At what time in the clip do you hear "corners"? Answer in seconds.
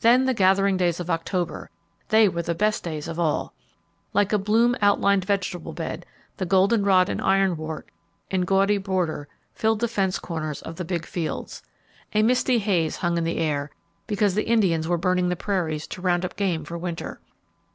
10.18-10.60